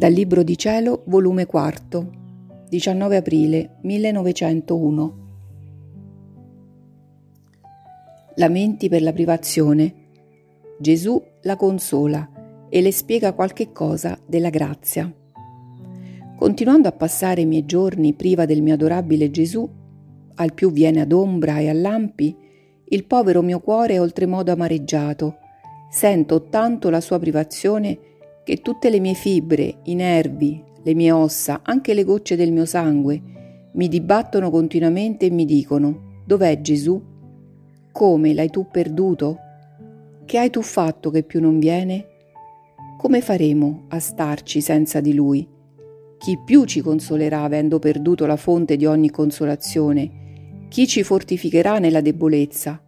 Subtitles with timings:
[0.00, 2.10] Dal Libro di Cielo, volume 4,
[2.70, 5.18] 19 aprile 1901.
[8.36, 9.94] Lamenti per la privazione.
[10.78, 15.12] Gesù la consola e le spiega qualche cosa della grazia.
[16.34, 19.68] Continuando a passare i miei giorni priva del mio adorabile Gesù,
[20.36, 22.34] al più viene ad ombra e a lampi,
[22.86, 25.36] il povero mio cuore è oltremodo amareggiato.
[25.90, 28.08] Sento tanto la sua privazione
[28.50, 32.64] che tutte le mie fibre, i nervi, le mie ossa, anche le gocce del mio
[32.64, 33.22] sangue,
[33.74, 37.00] mi dibattono continuamente e mi dicono, dov'è Gesù?
[37.92, 39.38] Come l'hai tu perduto?
[40.24, 42.06] Che hai tu fatto che più non viene?
[42.98, 45.46] Come faremo a starci senza di lui?
[46.18, 50.66] Chi più ci consolerà avendo perduto la fonte di ogni consolazione?
[50.68, 52.82] Chi ci fortificherà nella debolezza?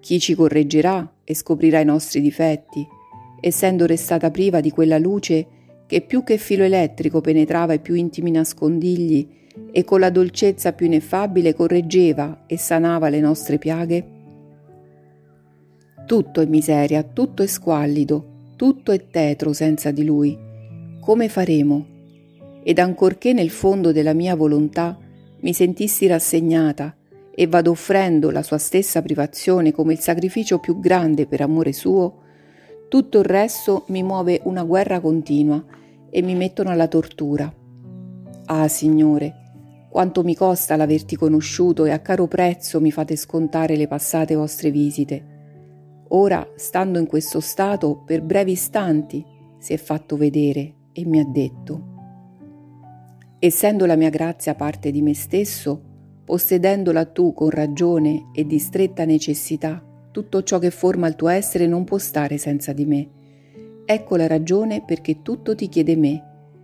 [0.00, 3.00] Chi ci correggerà e scoprirà i nostri difetti?
[3.44, 5.46] Essendo restata priva di quella luce
[5.86, 9.28] che più che filo elettrico penetrava i più intimi nascondigli
[9.72, 14.06] e con la dolcezza più ineffabile correggeva e sanava le nostre piaghe?
[16.06, 20.38] Tutto è miseria, tutto è squallido, tutto è tetro senza di lui.
[21.00, 21.86] Come faremo?
[22.62, 24.96] Ed ancorché nel fondo della mia volontà
[25.40, 26.94] mi sentissi rassegnata
[27.34, 32.21] e vado offrendo la sua stessa privazione come il sacrificio più grande per amore suo,
[32.92, 35.64] tutto il resto mi muove una guerra continua
[36.10, 37.50] e mi mettono alla tortura.
[38.44, 43.88] Ah, Signore, quanto mi costa l'averti conosciuto e a caro prezzo mi fate scontare le
[43.88, 46.04] passate vostre visite.
[46.08, 49.24] Ora, stando in questo stato, per brevi istanti,
[49.56, 51.86] si è fatto vedere e mi ha detto,
[53.38, 55.82] essendo la mia grazia parte di me stesso,
[56.26, 59.82] possedendola tu con ragione e di stretta necessità,
[60.12, 63.08] tutto ciò che forma il tuo essere non può stare senza di me.
[63.84, 66.22] Ecco la ragione perché tutto ti chiede me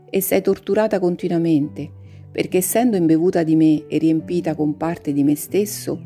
[0.09, 1.91] e sei torturata continuamente,
[2.31, 6.01] perché essendo imbevuta di me e riempita con parte di me stesso,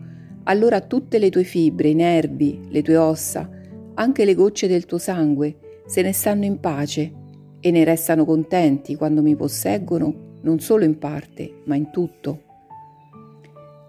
[0.44, 3.49] allora tutte le tue fibre, i nervi, le tue ossa,
[3.95, 7.12] anche le gocce del tuo sangue, se ne stanno in pace
[7.61, 12.43] e ne restano contenti quando mi posseggono, non solo in parte, ma in tutto.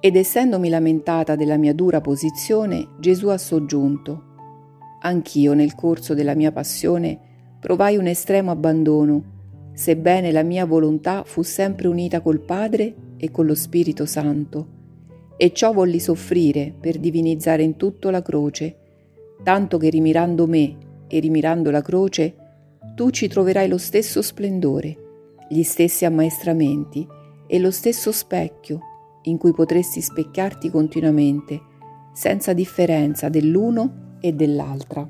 [0.06, 4.24] Ed essendomi lamentata della mia dura posizione, Gesù ha soggiunto.
[5.00, 7.18] Anch'io nel corso della mia passione
[7.58, 13.46] provai un estremo abbandono, sebbene la mia volontà fu sempre unita col Padre e con
[13.46, 14.68] lo Spirito Santo,
[15.38, 18.76] e ciò volli soffrire per divinizzare in tutto la croce,
[19.42, 20.76] tanto che rimirando me
[21.08, 22.36] e rimirando la croce,
[22.94, 24.98] tu ci troverai lo stesso splendore,
[25.48, 27.08] gli stessi ammaestramenti
[27.48, 28.92] e lo stesso specchio
[29.24, 31.62] in cui potresti specchiarti continuamente,
[32.14, 35.08] senza differenza dell'uno e dell'altra.